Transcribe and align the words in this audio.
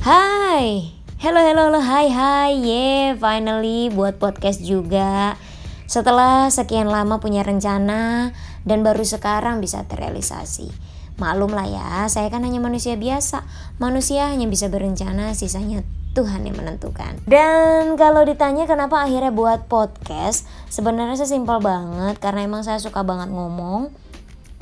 Hai, 0.00 0.96
hello 1.20 1.44
hello 1.44 1.68
hello, 1.68 1.76
hai 1.76 2.08
hai, 2.08 2.56
yeah, 2.56 3.12
finally 3.20 3.92
buat 3.92 4.16
podcast 4.16 4.64
juga. 4.64 5.36
Setelah 5.84 6.48
sekian 6.48 6.88
lama 6.88 7.20
punya 7.20 7.44
rencana 7.44 8.32
dan 8.64 8.80
baru 8.80 9.04
sekarang 9.04 9.60
bisa 9.60 9.84
terrealisasi. 9.84 10.72
Maklum 11.20 11.52
lah 11.52 11.68
ya, 11.68 12.08
saya 12.08 12.32
kan 12.32 12.48
hanya 12.48 12.64
manusia 12.64 12.96
biasa. 12.96 13.44
Manusia 13.76 14.32
hanya 14.32 14.48
bisa 14.48 14.72
berencana, 14.72 15.36
sisanya 15.36 15.84
Tuhan 16.16 16.48
yang 16.48 16.56
menentukan. 16.56 17.20
Dan 17.28 18.00
kalau 18.00 18.24
ditanya 18.24 18.64
kenapa 18.64 19.04
akhirnya 19.04 19.36
buat 19.36 19.68
podcast, 19.68 20.48
sebenarnya 20.72 21.20
sesimpel 21.20 21.60
banget 21.60 22.16
karena 22.24 22.48
emang 22.48 22.64
saya 22.64 22.80
suka 22.80 23.04
banget 23.04 23.28
ngomong. 23.28 23.92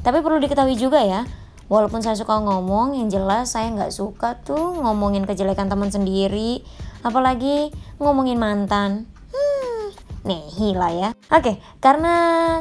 Tapi 0.02 0.18
perlu 0.18 0.42
diketahui 0.42 0.74
juga 0.74 0.98
ya, 1.06 1.30
walaupun 1.68 2.00
saya 2.00 2.16
suka 2.16 2.40
ngomong 2.40 2.96
yang 2.96 3.08
jelas 3.12 3.54
saya 3.54 3.70
nggak 3.72 3.92
suka 3.92 4.40
tuh 4.42 4.76
ngomongin 4.80 5.24
kejelekan 5.28 5.68
teman 5.68 5.92
sendiri. 5.92 6.64
Apalagi 7.04 7.70
ngomongin 8.02 8.40
mantan. 8.40 9.06
Hmm, 9.30 9.84
nih 10.26 10.44
hila 10.58 10.88
ya. 10.92 11.10
Oke 11.30 11.60
karena 11.78 12.14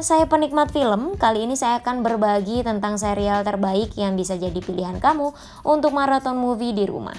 saya 0.04 0.28
penikmat 0.30 0.70
film 0.70 1.18
kali 1.18 1.48
ini 1.48 1.58
saya 1.58 1.82
akan 1.82 2.06
berbagi 2.06 2.62
tentang 2.62 3.00
serial 3.00 3.42
terbaik 3.42 3.96
yang 3.98 4.14
bisa 4.14 4.38
jadi 4.38 4.60
pilihan 4.62 5.02
kamu 5.02 5.34
untuk 5.66 5.90
maraton 5.90 6.38
movie 6.38 6.76
di 6.76 6.86
rumah. 6.86 7.16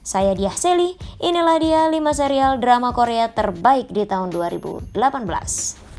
Saya 0.00 0.34
Diah 0.34 0.56
Seli, 0.56 0.96
inilah 1.22 1.60
dia 1.60 1.82
5 1.86 2.00
serial 2.16 2.58
drama 2.58 2.90
Korea 2.90 3.30
terbaik 3.30 3.92
di 3.92 4.08
tahun 4.08 4.32
2018. 4.32 5.89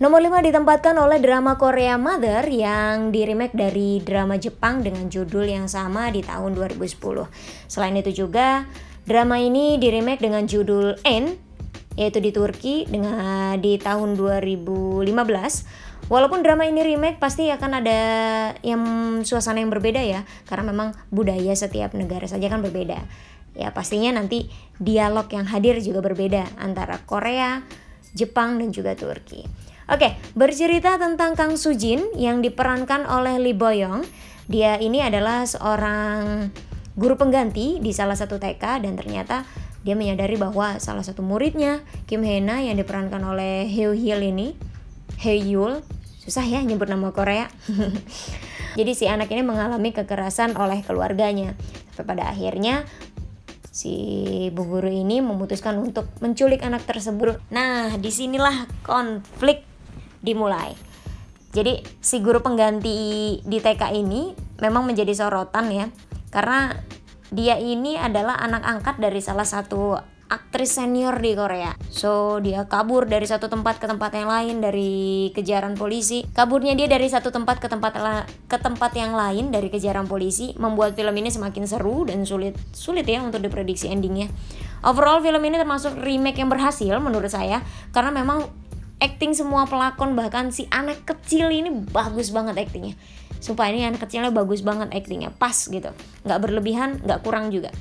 Nomor 0.00 0.24
5 0.24 0.48
ditempatkan 0.48 0.96
oleh 0.96 1.20
drama 1.20 1.60
Korea 1.60 2.00
Mother 2.00 2.48
yang 2.48 3.12
diremake 3.12 3.52
dari 3.52 4.00
drama 4.00 4.40
Jepang 4.40 4.80
dengan 4.80 5.12
judul 5.12 5.44
yang 5.44 5.68
sama 5.68 6.08
di 6.08 6.24
tahun 6.24 6.56
2010. 6.56 7.28
Selain 7.68 7.92
itu 7.92 8.24
juga, 8.24 8.64
drama 9.04 9.36
ini 9.36 9.76
diremake 9.76 10.24
dengan 10.24 10.48
judul 10.48 10.96
N 11.04 11.36
yaitu 12.00 12.16
di 12.16 12.32
Turki 12.32 12.88
dengan 12.88 13.60
di 13.60 13.76
tahun 13.76 14.16
2015. 14.16 15.04
Walaupun 16.08 16.40
drama 16.40 16.64
ini 16.64 16.80
remake 16.80 17.20
pasti 17.20 17.52
akan 17.52 17.84
ada 17.84 18.00
yang 18.64 18.80
suasana 19.20 19.60
yang 19.60 19.68
berbeda 19.68 20.00
ya 20.00 20.24
karena 20.48 20.72
memang 20.72 20.96
budaya 21.12 21.52
setiap 21.52 21.92
negara 21.92 22.24
saja 22.24 22.48
kan 22.48 22.64
berbeda. 22.64 23.04
Ya 23.52 23.68
pastinya 23.76 24.16
nanti 24.16 24.48
dialog 24.80 25.28
yang 25.28 25.44
hadir 25.44 25.76
juga 25.84 26.00
berbeda 26.00 26.56
antara 26.56 27.04
Korea, 27.04 27.60
Jepang 28.16 28.56
dan 28.56 28.72
juga 28.72 28.96
Turki. 28.96 29.69
Oke, 29.90 30.14
bercerita 30.38 31.02
tentang 31.02 31.34
Kang 31.34 31.58
Sujin 31.58 32.14
yang 32.14 32.38
diperankan 32.46 33.10
oleh 33.10 33.42
Lee 33.42 33.58
Boyong. 33.58 34.06
Dia 34.46 34.78
ini 34.78 35.02
adalah 35.02 35.42
seorang 35.42 36.46
guru 36.94 37.18
pengganti 37.18 37.82
di 37.82 37.90
salah 37.90 38.14
satu 38.14 38.38
TK 38.38 38.86
dan 38.86 38.94
ternyata 38.94 39.42
dia 39.82 39.98
menyadari 39.98 40.38
bahwa 40.38 40.78
salah 40.78 41.02
satu 41.02 41.26
muridnya 41.26 41.82
Kim 42.06 42.22
Hena 42.22 42.62
yang 42.62 42.78
diperankan 42.78 43.18
oleh 43.18 43.66
Heo 43.66 43.90
Hyul 43.90 44.30
ini, 44.30 44.54
Hyul, 45.18 45.82
susah 46.22 46.46
ya 46.46 46.62
nyebut 46.62 46.86
nama 46.86 47.10
Korea. 47.10 47.50
Jadi 48.78 48.94
si 48.94 49.10
anak 49.10 49.26
ini 49.34 49.42
mengalami 49.42 49.90
kekerasan 49.90 50.54
oleh 50.54 50.86
keluarganya. 50.86 51.58
Sampai 51.98 52.14
pada 52.14 52.30
akhirnya 52.30 52.86
si 53.74 53.94
bu 54.54 54.70
guru 54.70 54.86
ini 54.86 55.18
memutuskan 55.18 55.82
untuk 55.82 56.06
menculik 56.22 56.62
anak 56.62 56.86
tersebut. 56.86 57.42
Nah, 57.50 57.98
di 57.98 58.14
sinilah 58.14 58.70
konflik 58.86 59.69
dimulai. 60.24 60.72
Jadi 61.50 61.82
si 61.98 62.22
guru 62.22 62.38
pengganti 62.40 63.42
di 63.42 63.58
TK 63.58 63.90
ini 63.98 64.30
memang 64.62 64.86
menjadi 64.86 65.10
sorotan 65.16 65.66
ya 65.74 65.86
karena 66.30 66.78
dia 67.34 67.58
ini 67.58 67.98
adalah 67.98 68.38
anak 68.38 68.62
angkat 68.62 68.96
dari 69.02 69.18
salah 69.18 69.46
satu 69.46 69.98
aktris 70.30 70.78
senior 70.78 71.18
di 71.18 71.34
Korea. 71.34 71.74
So, 71.90 72.38
dia 72.38 72.70
kabur 72.70 73.10
dari 73.10 73.26
satu 73.26 73.50
tempat 73.50 73.82
ke 73.82 73.90
tempat 73.90 74.14
yang 74.14 74.30
lain 74.30 74.62
dari 74.62 75.34
kejaran 75.34 75.74
polisi. 75.74 76.22
Kaburnya 76.30 76.78
dia 76.78 76.86
dari 76.86 77.10
satu 77.10 77.34
tempat 77.34 77.58
ke 77.58 77.66
tempat 77.66 77.98
ke 78.46 78.56
tempat 78.62 78.94
yang 78.94 79.18
lain 79.18 79.50
dari 79.50 79.66
kejaran 79.66 80.06
polisi 80.06 80.54
membuat 80.54 80.94
film 80.94 81.12
ini 81.18 81.34
semakin 81.34 81.66
seru 81.66 82.06
dan 82.06 82.22
sulit 82.22 82.54
sulit 82.70 83.10
ya 83.10 83.26
untuk 83.26 83.42
diprediksi 83.42 83.90
endingnya. 83.90 84.30
Overall 84.86 85.20
film 85.20 85.42
ini 85.42 85.58
termasuk 85.58 85.98
remake 85.98 86.38
yang 86.38 86.48
berhasil 86.48 86.94
menurut 87.02 87.28
saya 87.28 87.60
karena 87.90 88.14
memang 88.14 88.48
acting 89.00 89.32
semua 89.32 89.64
pelakon 89.64 90.12
bahkan 90.14 90.52
si 90.52 90.68
anak 90.68 91.02
kecil 91.08 91.48
ini 91.48 91.72
bagus 91.72 92.30
banget 92.30 92.60
actingnya. 92.60 92.94
Supaya 93.40 93.72
ini 93.72 93.88
anak 93.88 94.04
kecilnya 94.04 94.28
bagus 94.30 94.60
banget 94.60 94.92
actingnya. 94.92 95.32
Pas 95.32 95.56
gitu. 95.56 95.90
Nggak 96.28 96.38
berlebihan 96.38 97.00
nggak 97.00 97.20
kurang 97.24 97.48
juga. 97.48 97.72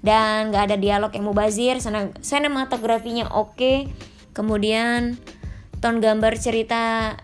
Dan 0.00 0.54
nggak 0.54 0.70
ada 0.70 0.76
dialog 0.78 1.10
yang 1.12 1.26
mubazir 1.26 1.76
sinematografinya 2.22 3.28
oke. 3.34 3.90
Kemudian 4.32 5.18
ton 5.82 5.98
gambar 5.98 6.38
cerita 6.38 7.14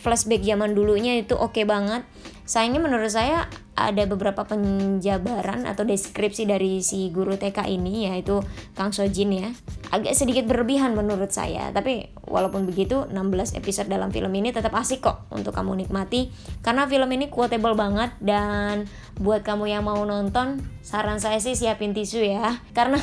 flashback 0.00 0.42
zaman 0.42 0.72
dulunya 0.72 1.20
itu 1.20 1.36
oke 1.36 1.62
banget. 1.68 2.02
Sayangnya 2.48 2.80
menurut 2.80 3.12
saya 3.12 3.46
ada 3.74 4.06
beberapa 4.06 4.46
penjabaran 4.46 5.66
atau 5.66 5.82
deskripsi 5.82 6.46
dari 6.46 6.78
si 6.80 7.10
guru 7.10 7.34
TK 7.34 7.66
ini 7.66 8.06
yaitu 8.06 8.38
Kang 8.78 8.94
Sojin 8.94 9.34
ya. 9.34 9.50
Agak 9.90 10.14
sedikit 10.14 10.46
berlebihan 10.46 10.94
menurut 10.94 11.30
saya 11.34 11.74
tapi 11.74 12.10
walaupun 12.22 12.66
begitu 12.66 13.06
16 13.10 13.58
episode 13.58 13.90
dalam 13.90 14.14
film 14.14 14.30
ini 14.34 14.54
tetap 14.54 14.72
asik 14.78 15.02
kok 15.02 15.26
untuk 15.34 15.52
kamu 15.52 15.84
nikmati. 15.84 16.30
Karena 16.62 16.86
film 16.86 17.10
ini 17.10 17.26
quotable 17.28 17.74
banget 17.74 18.14
dan 18.22 18.86
buat 19.18 19.42
kamu 19.42 19.70
yang 19.70 19.84
mau 19.86 20.00
nonton 20.06 20.62
saran 20.80 21.18
saya 21.18 21.42
sih 21.42 21.58
siapin 21.58 21.92
tisu 21.92 22.22
ya. 22.22 22.62
Karena 22.78 22.98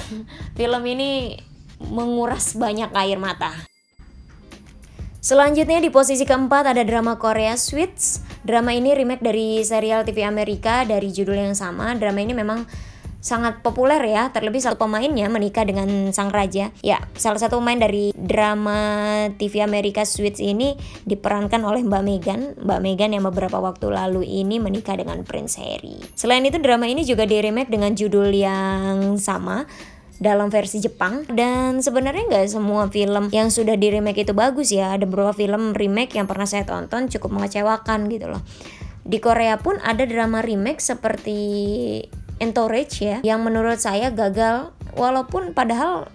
film 0.56 0.84
ini 0.88 1.36
menguras 1.82 2.56
banyak 2.56 2.96
air 2.96 3.20
mata. 3.20 3.72
Selanjutnya 5.22 5.78
di 5.78 5.94
posisi 5.94 6.26
keempat 6.26 6.74
ada 6.74 6.82
drama 6.82 7.14
Korea 7.22 7.54
Sweets. 7.54 8.31
Drama 8.42 8.74
ini 8.74 8.98
remake 8.98 9.22
dari 9.22 9.62
serial 9.62 10.02
TV 10.02 10.26
Amerika 10.26 10.82
dari 10.82 11.14
judul 11.14 11.38
yang 11.38 11.54
sama. 11.54 11.94
Drama 11.94 12.26
ini 12.26 12.34
memang 12.34 12.66
sangat 13.22 13.62
populer 13.62 14.02
ya, 14.10 14.34
terlebih 14.34 14.58
satu 14.58 14.82
pemainnya 14.82 15.30
menikah 15.30 15.62
dengan 15.62 16.10
sang 16.10 16.34
raja. 16.34 16.74
Ya, 16.82 17.06
salah 17.14 17.38
satu 17.38 17.62
pemain 17.62 17.78
dari 17.78 18.10
drama 18.18 19.30
TV 19.38 19.62
Amerika 19.62 20.02
Sweets 20.02 20.42
ini 20.42 20.74
diperankan 21.06 21.62
oleh 21.62 21.86
Mbak 21.86 22.04
Megan. 22.04 22.42
Mbak 22.58 22.80
Megan 22.82 23.14
yang 23.14 23.24
beberapa 23.30 23.62
waktu 23.62 23.94
lalu 23.94 24.26
ini 24.26 24.58
menikah 24.58 24.98
dengan 24.98 25.22
Prince 25.22 25.62
Harry. 25.62 26.02
Selain 26.18 26.42
itu 26.42 26.58
drama 26.58 26.90
ini 26.90 27.06
juga 27.06 27.30
di 27.30 27.38
remake 27.38 27.70
dengan 27.70 27.94
judul 27.94 28.34
yang 28.34 29.22
sama 29.22 29.70
dalam 30.22 30.54
versi 30.54 30.78
Jepang. 30.78 31.26
Dan 31.26 31.82
sebenarnya 31.82 32.30
nggak 32.30 32.48
semua 32.54 32.86
film 32.94 33.34
yang 33.34 33.50
sudah 33.50 33.74
di 33.74 33.90
remake 33.90 34.22
itu 34.22 34.38
bagus 34.38 34.70
ya. 34.70 34.94
Ada 34.94 35.10
beberapa 35.10 35.34
film 35.34 35.74
remake 35.74 36.14
yang 36.16 36.30
pernah 36.30 36.46
saya 36.46 36.64
tonton 36.64 37.10
cukup 37.10 37.42
mengecewakan 37.42 38.06
gitu 38.14 38.30
loh. 38.30 38.46
Di 39.02 39.18
Korea 39.18 39.58
pun 39.58 39.82
ada 39.82 40.06
drama 40.06 40.46
remake 40.46 40.78
seperti 40.78 41.42
Entourage 42.38 43.02
ya 43.02 43.18
yang 43.26 43.42
menurut 43.42 43.82
saya 43.82 44.14
gagal. 44.14 44.70
Walaupun 44.94 45.58
padahal 45.58 46.12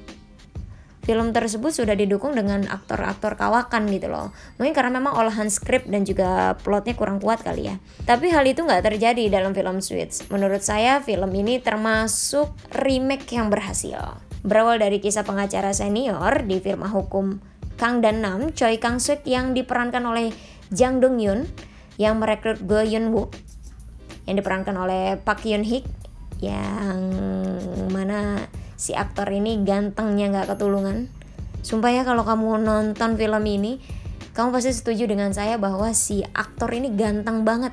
film 1.07 1.31
tersebut 1.31 1.71
sudah 1.71 1.95
didukung 1.95 2.35
dengan 2.35 2.67
aktor-aktor 2.67 3.39
kawakan 3.39 3.87
gitu 3.95 4.11
loh. 4.11 4.35
Mungkin 4.59 4.75
karena 4.75 4.91
memang 4.99 5.15
olahan 5.15 5.47
skrip 5.47 5.87
dan 5.87 6.03
juga 6.03 6.59
plotnya 6.67 6.99
kurang 6.99 7.23
kuat 7.23 7.47
kali 7.47 7.71
ya. 7.71 7.79
Tapi 8.03 8.35
hal 8.35 8.43
itu 8.43 8.67
nggak 8.67 8.83
terjadi 8.83 9.31
dalam 9.31 9.55
film 9.55 9.79
Suits. 9.79 10.27
Menurut 10.35 10.67
saya 10.67 10.99
film 10.99 11.31
ini 11.39 11.63
termasuk 11.63 12.51
remake 12.75 13.31
yang 13.39 13.55
berhasil. 13.55 14.19
Berawal 14.43 14.83
dari 14.83 14.99
kisah 14.99 15.23
pengacara 15.23 15.71
senior 15.71 16.43
di 16.43 16.59
firma 16.59 16.91
hukum 16.91 17.39
Kang 17.79 18.03
Dan 18.03 18.27
Nam, 18.27 18.51
Choi 18.51 18.83
Kang 18.83 18.99
Suk 18.99 19.23
yang 19.23 19.55
diperankan 19.55 20.03
oleh 20.03 20.35
Jang 20.75 20.99
Dong 20.99 21.23
Yun 21.23 21.47
yang 22.03 22.19
merekrut 22.19 22.67
Go 22.67 22.83
Yun 22.83 23.15
Wook 23.15 23.31
yang 24.27 24.43
diperankan 24.43 24.75
oleh 24.75 25.23
Pak 25.23 25.47
Yun 25.47 25.63
Hik 25.63 25.87
yang 26.43 26.99
mana 27.95 28.51
si 28.77 28.93
aktor 28.93 29.29
ini 29.33 29.65
gantengnya 29.65 30.31
nggak 30.33 30.57
ketulungan. 30.57 31.09
Sumpah 31.65 31.91
ya 31.91 32.03
kalau 32.07 32.23
kamu 32.23 32.63
nonton 32.63 33.19
film 33.19 33.45
ini 33.45 33.83
kamu 34.37 34.53
pasti 34.53 34.77
setuju 34.77 35.09
dengan 35.09 35.33
saya 35.33 35.57
bahwa 35.57 35.91
si 35.97 36.21
aktor 36.37 36.71
ini 36.77 36.93
ganteng 36.93 37.43
banget. 37.43 37.73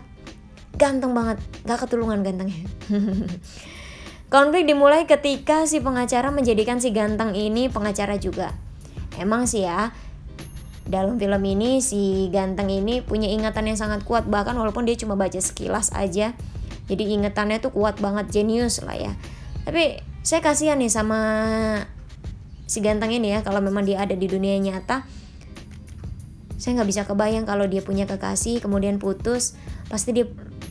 Ganteng 0.79 1.11
banget. 1.11 1.38
Gak 1.67 1.85
ketulungan 1.85 2.23
gantengnya. 2.23 2.65
Konflik 4.33 4.65
dimulai 4.65 5.05
ketika 5.05 5.69
si 5.69 5.83
pengacara 5.83 6.33
menjadikan 6.33 6.81
si 6.81 6.89
ganteng 6.89 7.38
ini 7.38 7.69
pengacara 7.69 8.17
juga. 8.17 8.55
Emang 9.19 9.45
sih 9.45 9.67
ya 9.67 9.94
dalam 10.88 11.15
film 11.21 11.44
ini 11.45 11.79
si 11.79 12.31
ganteng 12.33 12.73
ini 12.73 13.05
punya 13.05 13.29
ingatan 13.29 13.69
yang 13.69 13.77
sangat 13.77 14.01
kuat. 14.07 14.25
Bahkan 14.25 14.57
walaupun 14.57 14.89
dia 14.89 14.97
cuma 14.97 15.13
baca 15.13 15.38
sekilas 15.38 15.94
aja 15.94 16.33
jadi 16.83 17.03
ingatannya 17.15 17.63
tuh 17.63 17.71
kuat 17.71 18.00
banget 18.03 18.31
jenius 18.31 18.83
lah 18.83 18.95
ya. 18.95 19.11
Tapi 19.63 20.03
saya 20.24 20.40
kasihan 20.40 20.80
nih 20.80 20.88
sama 20.88 21.20
si 22.64 22.80
ganteng 22.80 23.12
ini 23.12 23.36
ya 23.36 23.40
kalau 23.44 23.60
memang 23.60 23.84
dia 23.84 24.00
ada 24.00 24.16
di 24.16 24.25
dunia 24.25 24.56
nyata 24.56 25.04
saya 26.56 26.80
nggak 26.80 26.90
bisa 26.90 27.04
kebayang 27.04 27.44
kalau 27.44 27.68
dia 27.68 27.84
punya 27.84 28.08
kekasih 28.08 28.64
kemudian 28.64 29.04
putus 29.04 29.60
pasti 29.92 30.16
dia 30.16 30.25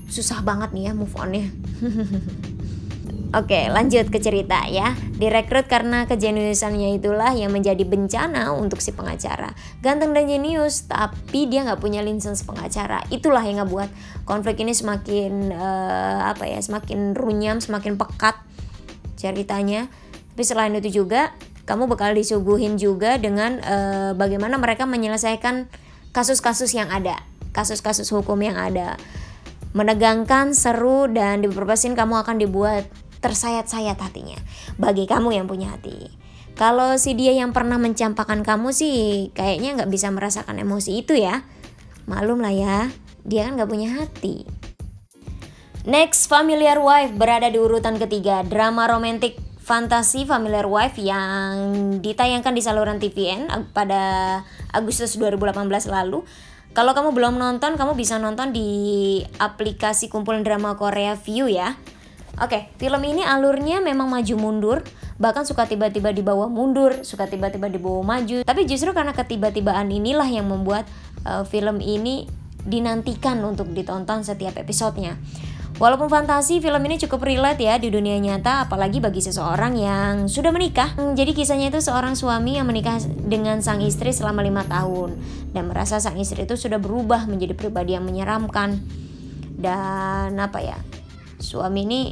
susah 0.08 0.40
banget 0.40 0.72
nih 0.72 0.88
ya 0.88 0.92
move 0.96 1.12
onnya 1.20 1.46
Oke, 3.32 3.64
lanjut 3.72 4.12
ke 4.12 4.20
cerita 4.20 4.68
ya. 4.68 4.92
Direkrut 5.16 5.64
karena 5.64 6.04
kejeniusannya 6.04 7.00
itulah 7.00 7.32
yang 7.32 7.48
menjadi 7.48 7.80
bencana 7.80 8.52
untuk 8.52 8.84
si 8.84 8.92
pengacara. 8.92 9.56
Ganteng 9.80 10.12
dan 10.12 10.28
jenius, 10.28 10.84
tapi 10.84 11.48
dia 11.48 11.64
nggak 11.64 11.80
punya 11.80 12.04
lisensi 12.04 12.44
pengacara. 12.44 13.00
Itulah 13.08 13.40
yang 13.40 13.64
ngebuat 13.64 13.88
konflik 14.28 14.60
ini 14.60 14.76
semakin 14.76 15.48
uh, 15.48 16.28
apa 16.28 16.44
ya, 16.44 16.60
semakin 16.60 17.16
runyam, 17.16 17.56
semakin 17.64 17.96
pekat 17.96 18.36
ceritanya. 19.22 19.86
Tapi 20.34 20.42
selain 20.42 20.74
itu 20.74 21.06
juga, 21.06 21.30
kamu 21.62 21.86
bakal 21.86 22.18
disuguhin 22.18 22.74
juga 22.74 23.22
dengan 23.22 23.62
uh, 23.62 24.10
bagaimana 24.18 24.58
mereka 24.58 24.82
menyelesaikan 24.82 25.70
kasus-kasus 26.10 26.74
yang 26.74 26.90
ada, 26.90 27.22
kasus-kasus 27.54 28.10
hukum 28.10 28.42
yang 28.42 28.58
ada 28.58 28.98
menegangkan, 29.72 30.52
seru, 30.52 31.08
dan 31.08 31.40
di 31.40 31.48
beberapa 31.48 31.76
scene 31.76 31.96
kamu 31.96 32.20
akan 32.24 32.36
dibuat 32.40 32.84
tersayat-sayat 33.24 33.96
hatinya 33.96 34.36
bagi 34.76 35.08
kamu 35.08 35.32
yang 35.32 35.46
punya 35.48 35.72
hati. 35.72 36.12
Kalau 36.52 37.00
si 37.00 37.16
dia 37.16 37.32
yang 37.32 37.56
pernah 37.56 37.80
mencampakkan 37.80 38.44
kamu 38.44 38.76
sih 38.76 39.32
kayaknya 39.32 39.80
nggak 39.80 39.90
bisa 39.90 40.12
merasakan 40.12 40.60
emosi 40.60 41.00
itu 41.00 41.16
ya. 41.16 41.40
Malum 42.04 42.44
lah 42.44 42.52
ya, 42.52 42.78
dia 43.24 43.48
kan 43.48 43.56
nggak 43.56 43.70
punya 43.72 43.88
hati. 43.96 44.44
Next, 45.82 46.30
Familiar 46.30 46.78
Wife 46.78 47.18
berada 47.18 47.50
di 47.50 47.58
urutan 47.58 47.98
ketiga, 47.98 48.46
drama 48.46 48.86
romantik 48.86 49.34
fantasi 49.58 50.22
Familiar 50.22 50.62
Wife 50.70 50.94
yang 51.02 51.58
ditayangkan 51.98 52.54
di 52.54 52.62
saluran 52.62 53.02
TVN 53.02 53.50
pada 53.74 54.02
Agustus 54.70 55.18
2018 55.18 55.90
lalu. 55.90 56.22
Kalau 56.70 56.94
kamu 56.94 57.10
belum 57.10 57.34
nonton, 57.34 57.74
kamu 57.74 57.98
bisa 57.98 58.22
nonton 58.22 58.54
di 58.54 58.70
aplikasi 59.42 60.06
kumpulan 60.06 60.46
drama 60.46 60.78
Korea 60.78 61.18
View 61.18 61.50
ya. 61.50 61.74
Oke, 62.38 62.70
film 62.78 63.02
ini 63.02 63.26
alurnya 63.26 63.82
memang 63.82 64.06
maju 64.06 64.34
mundur, 64.38 64.78
bahkan 65.18 65.42
suka 65.42 65.66
tiba-tiba 65.66 66.14
dibawa 66.14 66.46
mundur, 66.46 67.02
suka 67.02 67.26
tiba-tiba 67.26 67.66
dibawa 67.66 68.06
maju. 68.06 68.46
Tapi 68.46 68.70
justru 68.70 68.94
karena 68.94 69.18
ketiba-tibaan 69.18 69.90
inilah 69.90 70.30
yang 70.30 70.46
membuat 70.46 70.86
uh, 71.26 71.42
film 71.42 71.82
ini 71.82 72.30
dinantikan 72.62 73.42
untuk 73.42 73.74
ditonton 73.74 74.22
setiap 74.22 74.54
episodenya. 74.54 75.18
Walaupun 75.82 76.06
fantasi, 76.06 76.62
film 76.62 76.78
ini 76.86 76.94
cukup 76.94 77.26
relate 77.26 77.66
ya 77.66 77.74
di 77.74 77.90
dunia 77.90 78.14
nyata, 78.22 78.70
apalagi 78.70 79.02
bagi 79.02 79.18
seseorang 79.18 79.74
yang 79.74 80.30
sudah 80.30 80.54
menikah. 80.54 80.94
Jadi 80.94 81.34
kisahnya 81.34 81.74
itu 81.74 81.82
seorang 81.82 82.14
suami 82.14 82.54
yang 82.54 82.70
menikah 82.70 83.02
dengan 83.18 83.58
sang 83.66 83.82
istri 83.82 84.14
selama 84.14 84.46
lima 84.46 84.62
tahun 84.62 85.18
dan 85.50 85.66
merasa 85.66 85.98
sang 85.98 86.14
istri 86.22 86.46
itu 86.46 86.54
sudah 86.54 86.78
berubah 86.78 87.26
menjadi 87.26 87.58
pribadi 87.58 87.98
yang 87.98 88.06
menyeramkan 88.06 88.78
dan 89.58 90.38
apa 90.38 90.62
ya 90.62 90.78
suami 91.42 91.82
ini 91.82 92.02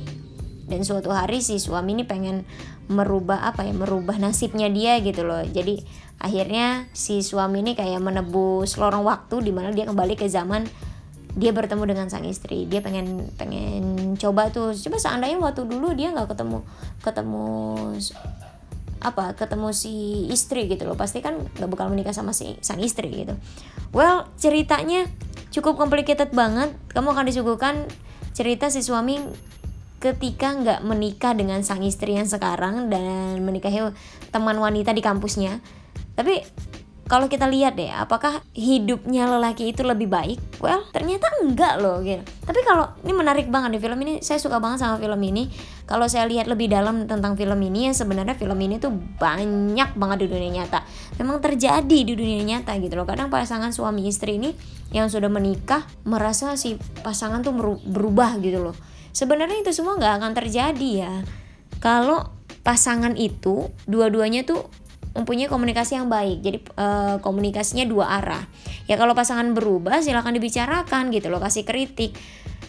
dan 0.67 0.83
suatu 0.83 1.11
hari 1.11 1.39
si 1.39 1.59
suami 1.59 1.95
ini 1.95 2.05
pengen 2.07 2.47
merubah 2.87 3.47
apa 3.47 3.67
ya 3.67 3.75
merubah 3.75 4.19
nasibnya 4.19 4.71
dia 4.71 4.99
gitu 5.03 5.27
loh 5.27 5.43
jadi 5.43 5.83
akhirnya 6.19 6.87
si 6.95 7.23
suami 7.23 7.63
ini 7.63 7.73
kayak 7.75 7.99
menebus 7.99 8.79
lorong 8.79 9.03
waktu 9.03 9.43
di 9.43 9.51
mana 9.51 9.75
dia 9.75 9.87
kembali 9.87 10.15
ke 10.15 10.31
zaman 10.31 10.67
dia 11.39 11.55
bertemu 11.55 11.85
dengan 11.87 12.07
sang 12.11 12.27
istri. 12.27 12.67
Dia 12.67 12.83
pengen 12.83 13.31
pengen 13.39 14.15
coba 14.19 14.51
tuh. 14.51 14.75
Coba 14.75 14.97
seandainya 14.99 15.39
waktu 15.39 15.67
dulu 15.67 15.95
dia 15.95 16.11
nggak 16.11 16.35
ketemu 16.35 16.67
ketemu 17.01 17.49
apa 19.01 19.33
ketemu 19.33 19.69
si 19.73 20.27
istri 20.29 20.69
gitu 20.69 20.85
loh. 20.85 20.99
Pasti 20.99 21.25
kan 21.25 21.41
gak 21.57 21.71
bakal 21.71 21.89
menikah 21.89 22.13
sama 22.13 22.37
si 22.37 22.59
sang 22.61 22.83
istri 22.83 23.09
gitu. 23.13 23.35
Well 23.95 24.29
ceritanya 24.37 25.07
cukup 25.55 25.79
complicated 25.79 26.35
banget. 26.35 26.75
Kamu 26.93 27.15
akan 27.15 27.25
disuguhkan 27.31 27.87
cerita 28.35 28.69
si 28.69 28.85
suami 28.85 29.19
ketika 30.01 30.57
nggak 30.57 30.81
menikah 30.81 31.37
dengan 31.37 31.61
sang 31.61 31.85
istri 31.85 32.17
yang 32.17 32.25
sekarang 32.25 32.89
dan 32.89 33.45
menikahi 33.45 33.93
teman 34.33 34.57
wanita 34.57 34.97
di 34.97 35.05
kampusnya. 35.05 35.61
Tapi 36.17 36.41
kalau 37.11 37.27
kita 37.27 37.51
lihat 37.51 37.75
deh 37.75 37.91
apakah 37.91 38.39
hidupnya 38.55 39.27
lelaki 39.27 39.75
itu 39.75 39.83
lebih 39.83 40.07
baik? 40.07 40.39
Well 40.63 40.87
ternyata 40.95 41.27
enggak 41.43 41.83
loh 41.83 41.99
gitu. 42.07 42.23
Tapi 42.23 42.63
kalau 42.63 42.87
ini 43.03 43.11
menarik 43.11 43.51
banget 43.51 43.75
di 43.75 43.79
film 43.83 43.99
ini 44.07 44.23
saya 44.23 44.39
suka 44.39 44.63
banget 44.63 44.87
sama 44.87 44.95
film 45.03 45.19
ini. 45.19 45.51
Kalau 45.91 46.07
saya 46.07 46.31
lihat 46.31 46.47
lebih 46.47 46.71
dalam 46.71 47.11
tentang 47.11 47.35
film 47.35 47.59
ini 47.67 47.91
ya 47.91 47.93
sebenarnya 47.99 48.39
film 48.39 48.55
ini 48.63 48.79
tuh 48.79 48.95
banyak 48.95 49.91
banget 49.99 50.23
di 50.23 50.27
dunia 50.31 50.63
nyata. 50.63 50.87
Memang 51.19 51.43
terjadi 51.43 51.99
di 52.07 52.15
dunia 52.15 52.47
nyata 52.47 52.79
gitu 52.79 52.95
loh. 52.95 53.11
Kadang 53.11 53.27
pasangan 53.27 53.75
suami 53.75 54.07
istri 54.07 54.39
ini 54.39 54.55
yang 54.95 55.11
sudah 55.11 55.27
menikah 55.27 55.83
merasa 56.07 56.55
si 56.55 56.79
pasangan 57.03 57.43
tuh 57.43 57.51
berubah 57.91 58.39
gitu 58.39 58.71
loh. 58.71 58.79
Sebenarnya 59.11 59.67
itu 59.67 59.75
semua 59.75 59.99
nggak 59.99 60.15
akan 60.23 60.33
terjadi 60.39 60.91
ya. 61.11 61.15
Kalau 61.83 62.31
pasangan 62.63 63.19
itu 63.19 63.67
dua-duanya 63.91 64.47
tuh 64.47 64.71
mempunyai 65.15 65.51
komunikasi 65.51 65.99
yang 65.99 66.07
baik. 66.07 66.39
Jadi 66.43 66.59
uh, 66.79 67.17
komunikasinya 67.19 67.85
dua 67.87 68.21
arah. 68.23 68.45
Ya 68.87 68.95
kalau 68.95 69.15
pasangan 69.15 69.51
berubah 69.55 70.03
silahkan 70.03 70.35
dibicarakan 70.35 71.11
gitu 71.11 71.29
loh. 71.29 71.43
Kasih 71.43 71.67
kritik. 71.67 72.15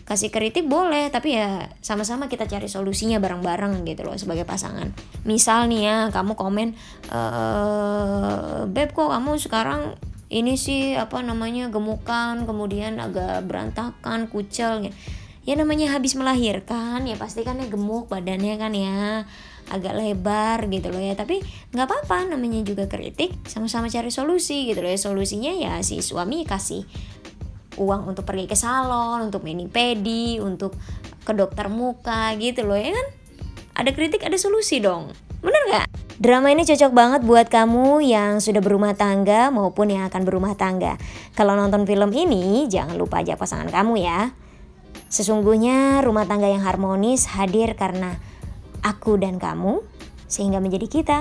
Kasih 0.02 0.34
kritik 0.34 0.68
boleh 0.68 1.08
tapi 1.14 1.38
ya 1.38 1.72
sama-sama 1.80 2.28
kita 2.28 2.44
cari 2.50 2.68
solusinya 2.68 3.22
bareng-bareng 3.22 3.86
gitu 3.86 4.04
loh 4.04 4.18
sebagai 4.18 4.44
pasangan. 4.44 4.92
Misal 5.24 5.70
nih 5.70 5.82
ya 5.86 5.98
kamu 6.10 6.34
komen 6.36 6.74
uh, 7.14 8.66
beb 8.68 8.92
kok 8.92 9.08
kamu 9.14 9.38
sekarang 9.40 9.96
ini 10.32 10.56
sih 10.56 10.96
apa 10.96 11.20
namanya 11.20 11.68
gemukan 11.68 12.48
kemudian 12.48 12.98
agak 13.04 13.44
berantakan 13.46 14.32
kucel 14.32 14.88
ya 15.42 15.58
namanya 15.58 15.90
habis 15.98 16.14
melahirkan 16.14 17.02
ya 17.10 17.18
pasti 17.18 17.42
kan 17.42 17.58
ya 17.58 17.66
gemuk 17.66 18.14
badannya 18.14 18.56
kan 18.62 18.74
ya 18.78 19.26
agak 19.72 19.94
lebar 19.96 20.68
gitu 20.68 20.92
loh 20.92 21.02
ya. 21.02 21.14
Tapi 21.16 21.42
nggak 21.72 21.86
apa-apa 21.88 22.34
namanya 22.34 22.62
juga 22.62 22.86
kritik 22.92 23.34
sama-sama 23.48 23.88
cari 23.88 24.12
solusi 24.12 24.70
gitu 24.70 24.84
loh 24.84 24.92
ya. 24.92 25.00
Solusinya 25.00 25.54
ya 25.56 25.74
si 25.82 26.04
suami 26.04 26.44
kasih 26.44 26.86
uang 27.80 28.12
untuk 28.12 28.28
pergi 28.28 28.52
ke 28.52 28.58
salon 28.58 29.32
untuk 29.32 29.48
mani 29.48 29.66
pedi 29.72 30.38
untuk 30.44 30.76
ke 31.24 31.32
dokter 31.32 31.72
muka 31.72 32.36
gitu 32.38 32.68
loh 32.68 32.78
ya 32.78 32.92
kan. 32.94 33.08
Ada 33.82 33.96
kritik 33.96 34.22
ada 34.28 34.36
solusi 34.36 34.84
dong. 34.84 35.16
Bener 35.42 35.62
nggak? 35.74 35.88
Drama 36.22 36.54
ini 36.54 36.62
cocok 36.62 36.94
banget 36.94 37.22
buat 37.26 37.50
kamu 37.50 38.06
yang 38.06 38.38
sudah 38.38 38.62
berumah 38.62 38.94
tangga 38.94 39.50
maupun 39.50 39.90
yang 39.90 40.06
akan 40.06 40.22
berumah 40.22 40.54
tangga. 40.54 41.02
Kalau 41.34 41.58
nonton 41.58 41.82
film 41.90 42.14
ini, 42.14 42.70
jangan 42.70 42.94
lupa 42.94 43.26
ajak 43.26 43.42
pasangan 43.42 43.66
kamu 43.74 44.06
ya. 44.06 44.30
Sesungguhnya 45.12 46.00
rumah 46.00 46.24
tangga 46.24 46.48
yang 46.48 46.63
harmonis 46.63 47.27
hadir 47.36 47.75
karena 47.75 48.15
aku 48.80 49.20
dan 49.20 49.44
kamu, 49.44 49.84
sehingga 50.32 50.63
menjadi 50.63 50.88
kita 50.88 51.20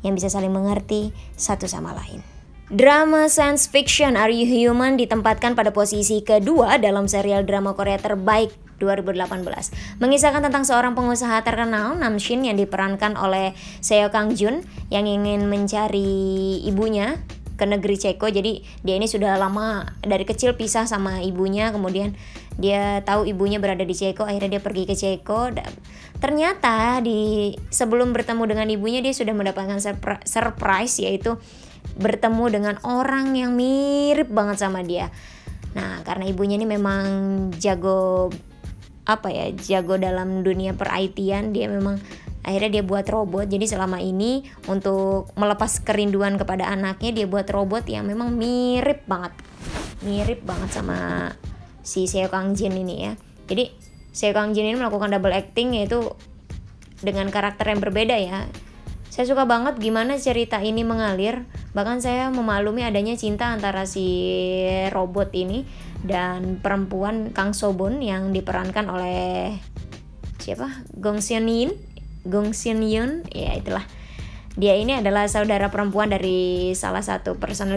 yang 0.00 0.16
bisa 0.16 0.32
saling 0.32 0.48
mengerti 0.48 1.12
satu 1.36 1.68
sama 1.68 1.92
lain. 1.92 2.24
Drama 2.66 3.30
science 3.30 3.70
fiction 3.70 4.18
Are 4.18 4.32
You 4.32 4.48
Human 4.48 4.98
ditempatkan 4.98 5.54
pada 5.54 5.70
posisi 5.70 6.24
kedua 6.24 6.82
dalam 6.82 7.06
serial 7.06 7.46
drama 7.46 7.78
Korea 7.78 8.00
terbaik 8.00 8.50
2018. 8.82 10.02
Mengisahkan 10.02 10.42
tentang 10.42 10.64
seorang 10.66 10.98
pengusaha 10.98 11.36
terkenal 11.46 11.94
Namshin 11.94 12.42
yang 12.42 12.58
diperankan 12.58 13.14
oleh 13.14 13.54
Seo 13.78 14.10
Kang 14.10 14.34
Jun 14.34 14.66
yang 14.90 15.06
ingin 15.06 15.46
mencari 15.46 16.58
ibunya 16.66 17.22
ke 17.56 17.64
negeri 17.64 17.96
Ceko. 17.96 18.28
Jadi 18.28 18.60
dia 18.84 18.94
ini 19.00 19.08
sudah 19.08 19.40
lama 19.40 19.96
dari 20.04 20.28
kecil 20.28 20.58
pisah 20.58 20.84
sama 20.84 21.24
ibunya, 21.24 21.72
kemudian 21.72 22.18
dia 22.56 23.04
tahu 23.04 23.28
ibunya 23.28 23.60
berada 23.60 23.84
di 23.84 23.92
Ceko 23.92 24.24
akhirnya 24.24 24.56
dia 24.56 24.62
pergi 24.64 24.88
ke 24.88 24.96
Ceko. 24.96 25.52
Ternyata 26.16 27.04
di 27.04 27.52
sebelum 27.68 28.16
bertemu 28.16 28.42
dengan 28.48 28.66
ibunya 28.72 29.04
dia 29.04 29.12
sudah 29.12 29.36
mendapatkan 29.36 29.76
surprise 30.24 30.96
yaitu 31.04 31.36
bertemu 32.00 32.44
dengan 32.48 32.74
orang 32.82 33.36
yang 33.36 33.52
mirip 33.52 34.32
banget 34.32 34.56
sama 34.64 34.80
dia. 34.80 35.12
Nah 35.76 36.00
karena 36.08 36.24
ibunya 36.24 36.56
ini 36.56 36.64
memang 36.64 37.04
jago 37.60 38.32
apa 39.06 39.30
ya 39.30 39.52
jago 39.54 40.00
dalam 40.00 40.42
dunia 40.42 40.74
per 40.74 40.90
dia 41.12 41.44
memang 41.44 42.00
akhirnya 42.40 42.80
dia 42.80 42.84
buat 42.88 43.04
robot. 43.04 43.52
Jadi 43.52 43.68
selama 43.68 44.00
ini 44.00 44.48
untuk 44.72 45.28
melepas 45.36 45.84
kerinduan 45.84 46.40
kepada 46.40 46.72
anaknya 46.72 47.12
dia 47.12 47.26
buat 47.28 47.44
robot 47.52 47.84
yang 47.84 48.08
memang 48.08 48.32
mirip 48.32 49.04
banget. 49.04 49.36
Mirip 50.00 50.40
banget 50.48 50.72
sama 50.72 51.28
si 51.86 52.10
Seo 52.10 52.26
Kang 52.26 52.58
Jin 52.58 52.74
ini 52.74 53.06
ya. 53.06 53.12
Jadi 53.46 53.70
Seo 54.10 54.34
Kang 54.34 54.50
Jin 54.50 54.66
ini 54.66 54.74
melakukan 54.74 55.14
double 55.14 55.30
acting 55.30 55.78
yaitu 55.78 56.10
dengan 57.06 57.30
karakter 57.30 57.70
yang 57.70 57.78
berbeda 57.78 58.18
ya. 58.18 58.50
Saya 59.06 59.32
suka 59.32 59.48
banget 59.48 59.78
gimana 59.80 60.18
cerita 60.18 60.60
ini 60.60 60.82
mengalir. 60.82 61.46
Bahkan 61.72 62.02
saya 62.04 62.28
memaklumi 62.28 62.84
adanya 62.84 63.16
cinta 63.16 63.48
antara 63.48 63.86
si 63.86 64.04
robot 64.92 65.32
ini 65.32 65.64
dan 66.04 66.60
perempuan 66.60 67.32
Kang 67.32 67.56
Sobon 67.56 68.02
yang 68.04 68.34
diperankan 68.34 68.90
oleh 68.92 69.56
siapa? 70.42 70.84
Gong 70.98 71.24
Seon 71.24 71.48
Yin? 71.48 71.72
Gong 72.28 72.52
Seon 72.52 72.84
Yun? 72.84 73.24
Ya 73.32 73.56
itulah. 73.56 73.86
Dia 74.56 74.76
ini 74.76 74.96
adalah 74.96 75.28
saudara 75.28 75.68
perempuan 75.68 76.08
dari 76.08 76.72
salah 76.72 77.04
satu 77.04 77.36
personal 77.36 77.76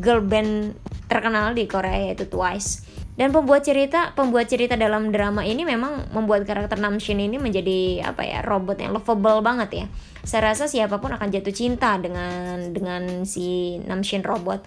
girl 0.00 0.20
band 0.24 0.72
terkenal 1.08 1.52
di 1.52 1.68
Korea 1.68 2.12
yaitu 2.12 2.28
Twice. 2.28 2.84
Dan 3.14 3.30
pembuat 3.30 3.62
cerita, 3.62 4.10
pembuat 4.18 4.50
cerita 4.50 4.74
dalam 4.74 5.14
drama 5.14 5.46
ini 5.46 5.62
memang 5.62 6.10
membuat 6.10 6.42
karakter 6.42 6.82
Namshin 6.82 7.22
ini 7.22 7.38
menjadi 7.38 8.10
apa 8.10 8.26
ya 8.26 8.42
robot 8.42 8.82
yang 8.82 8.90
lovable 8.90 9.38
banget 9.38 9.70
ya. 9.70 9.86
Saya 10.26 10.50
rasa 10.50 10.66
siapa 10.66 10.98
pun 10.98 11.14
akan 11.14 11.30
jatuh 11.30 11.54
cinta 11.54 11.94
dengan 12.02 12.74
dengan 12.74 13.22
si 13.22 13.78
Namshin 13.86 14.26
robot. 14.26 14.66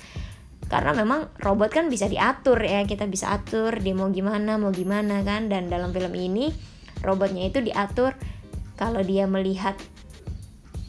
Karena 0.71 0.95
memang 0.95 1.27
robot 1.43 1.75
kan 1.75 1.91
bisa 1.91 2.07
diatur 2.07 2.59
ya 2.63 2.83
kita 2.87 3.07
bisa 3.07 3.35
atur 3.35 3.75
dia 3.83 3.95
mau 3.95 4.07
gimana 4.15 4.55
mau 4.55 4.71
gimana 4.71 5.27
kan. 5.27 5.51
Dan 5.51 5.67
dalam 5.67 5.91
film 5.91 6.15
ini 6.15 6.47
robotnya 7.03 7.51
itu 7.51 7.59
diatur. 7.59 8.15
Kalau 8.79 9.03
dia 9.03 9.27
melihat 9.27 9.75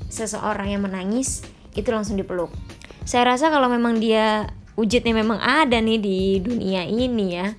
seseorang 0.07 0.79
yang 0.79 0.87
menangis 0.87 1.43
itu 1.75 1.91
langsung 1.91 2.15
dipeluk. 2.15 2.55
Saya 3.03 3.35
rasa 3.35 3.51
kalau 3.51 3.67
memang 3.67 3.99
dia 3.99 4.47
wujudnya 4.79 5.11
memang 5.11 5.43
ada 5.43 5.83
nih 5.83 5.99
di 5.99 6.19
dunia 6.39 6.87
ini 6.87 7.27
ya 7.35 7.59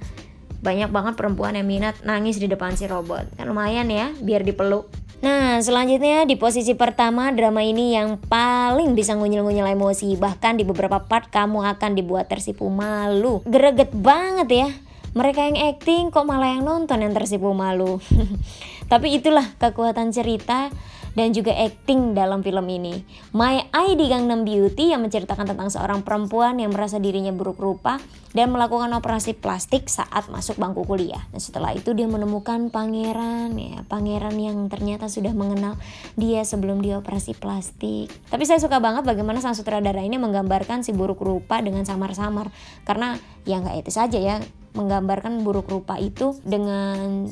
banyak 0.64 0.88
banget 0.88 1.14
perempuan 1.20 1.60
yang 1.60 1.68
minat 1.68 2.00
nangis 2.08 2.40
di 2.40 2.48
depan 2.48 2.80
si 2.80 2.88
robot 2.88 3.28
kan 3.36 3.44
lumayan 3.44 3.92
ya 3.92 4.16
biar 4.24 4.48
dipeluk 4.48 4.88
Nah, 5.20 5.60
selanjutnya 5.60 6.24
di 6.24 6.40
posisi 6.40 6.80
pertama 6.80 7.28
drama 7.36 7.60
ini 7.60 7.92
yang 7.92 8.16
paling 8.32 8.96
bisa 8.96 9.20
ngunyil-ngunyil 9.20 9.76
emosi. 9.76 10.16
Bahkan 10.16 10.56
di 10.56 10.64
beberapa 10.64 11.04
part 11.04 11.28
kamu 11.28 11.68
akan 11.76 11.92
dibuat 11.92 12.32
tersipu 12.32 12.72
malu. 12.72 13.44
Greget 13.44 13.92
banget 13.92 14.48
ya. 14.48 14.70
Mereka 15.12 15.44
yang 15.44 15.60
acting 15.60 16.16
kok 16.16 16.24
malah 16.24 16.56
yang 16.56 16.64
nonton 16.64 17.04
yang 17.04 17.12
tersipu 17.12 17.52
malu. 17.52 18.00
Tapi 18.92 19.20
itulah 19.20 19.44
kekuatan 19.60 20.16
cerita 20.16 20.72
dan 21.14 21.34
juga 21.34 21.54
acting 21.54 22.14
dalam 22.18 22.42
film 22.42 22.66
ini. 22.70 23.02
My 23.34 23.70
ID 23.72 24.10
Gangnam 24.10 24.46
Beauty 24.46 24.92
yang 24.94 25.06
menceritakan 25.06 25.56
tentang 25.56 25.70
seorang 25.70 26.02
perempuan 26.06 26.58
yang 26.58 26.74
merasa 26.74 26.98
dirinya 26.98 27.34
buruk 27.34 27.58
rupa 27.58 27.98
dan 28.34 28.54
melakukan 28.54 28.94
operasi 28.94 29.34
plastik 29.34 29.90
saat 29.90 30.30
masuk 30.30 30.62
bangku 30.62 30.86
kuliah. 30.86 31.26
Dan 31.34 31.42
setelah 31.42 31.74
itu 31.74 31.98
dia 31.98 32.06
menemukan 32.06 32.70
pangeran 32.70 33.58
ya, 33.58 33.82
pangeran 33.90 34.38
yang 34.38 34.70
ternyata 34.70 35.10
sudah 35.10 35.34
mengenal 35.34 35.78
dia 36.14 36.46
sebelum 36.46 36.82
dia 36.86 37.02
operasi 37.02 37.34
plastik. 37.34 38.14
Tapi 38.30 38.44
saya 38.46 38.62
suka 38.62 38.78
banget 38.78 39.06
bagaimana 39.06 39.42
sang 39.42 39.58
sutradara 39.58 40.02
ini 40.06 40.22
menggambarkan 40.22 40.86
si 40.86 40.94
buruk 40.94 41.22
rupa 41.22 41.62
dengan 41.62 41.86
samar-samar 41.86 42.54
karena 42.86 43.18
ya 43.50 43.58
nggak 43.62 43.82
etis 43.82 43.98
aja 43.98 44.20
ya 44.22 44.38
menggambarkan 44.78 45.42
buruk 45.42 45.66
rupa 45.66 45.98
itu 45.98 46.38
dengan 46.46 47.28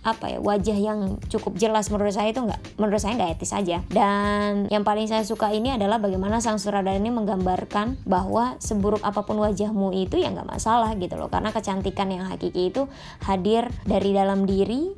apa 0.00 0.32
ya 0.32 0.38
wajah 0.40 0.78
yang 0.78 1.20
cukup 1.28 1.60
jelas 1.60 1.92
menurut 1.92 2.16
saya 2.16 2.32
itu 2.32 2.40
nggak 2.40 2.80
menurut 2.80 3.00
saya 3.00 3.20
nggak 3.20 3.36
etis 3.36 3.52
saja 3.52 3.84
dan 3.92 4.64
yang 4.72 4.80
paling 4.80 5.04
saya 5.04 5.26
suka 5.26 5.52
ini 5.52 5.76
adalah 5.76 6.00
bagaimana 6.00 6.40
sang 6.40 6.56
sutradara 6.56 6.96
ini 6.96 7.12
menggambarkan 7.12 8.00
bahwa 8.06 8.56
seburuk 8.62 9.02
apa 9.04 9.26
pun 9.26 9.36
wajahmu 9.42 9.92
itu 9.92 10.16
ya 10.16 10.32
nggak 10.32 10.48
masalah 10.48 10.94
gitu 10.96 11.16
loh. 11.16 11.28
Karena 11.28 11.50
kecantikan 11.50 12.08
yang 12.10 12.26
hakiki 12.28 12.72
itu 12.72 12.86
hadir 13.24 13.68
dari 13.84 14.14
dalam 14.14 14.46
diri 14.46 14.92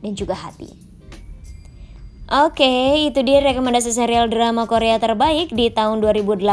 dan 0.00 0.12
juga 0.14 0.34
hati. 0.34 0.70
Oke, 2.28 3.08
itu 3.08 3.24
dia 3.24 3.40
rekomendasi 3.40 3.88
serial 3.88 4.28
drama 4.28 4.68
Korea 4.68 5.00
terbaik 5.00 5.48
di 5.48 5.72
tahun 5.72 6.04
2018 6.04 6.44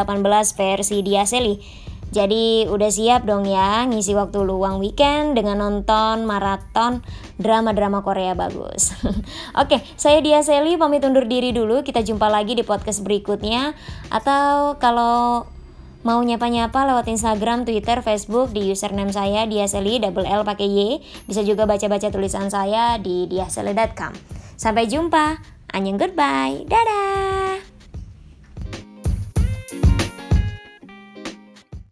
versi 0.55 1.03
Diaseli. 1.03 1.84
Jadi 2.13 2.69
udah 2.69 2.89
siap 2.93 3.27
dong 3.27 3.43
ya 3.49 3.83
ngisi 3.89 4.15
waktu 4.15 4.45
luang 4.45 4.79
weekend 4.79 5.35
dengan 5.35 5.59
nonton 5.59 6.23
maraton 6.23 7.03
drama-drama 7.41 8.05
Korea 8.05 8.31
bagus. 8.37 8.95
Oke, 9.61 9.83
saya 9.99 10.23
Dia 10.23 10.39
Seli 10.39 10.79
pamit 10.79 11.03
undur 11.03 11.27
diri 11.27 11.51
dulu. 11.51 11.83
Kita 11.83 12.05
jumpa 12.05 12.31
lagi 12.31 12.55
di 12.55 12.63
podcast 12.63 13.03
berikutnya 13.03 13.75
atau 14.13 14.79
kalau 14.79 15.49
mau 16.05 16.21
nyapa-nyapa 16.21 16.85
lewat 16.85 17.09
Instagram, 17.09 17.65
Twitter, 17.65 17.99
Facebook 18.05 18.53
di 18.53 18.69
username 18.69 19.09
saya 19.09 19.49
Diaseli 19.49 19.97
double 19.97 20.29
L 20.29 20.45
pakai 20.45 20.69
Y. 20.69 21.01
Bisa 21.25 21.41
juga 21.41 21.65
baca-baca 21.65 22.13
tulisan 22.13 22.47
saya 22.53 23.01
di 23.01 23.25
diaseli.com. 23.25 24.13
Sampai 24.55 24.87
jumpa. 24.87 25.41
Annyeong 25.75 25.99
goodbye. 25.99 26.63
Dadah. 26.69 27.64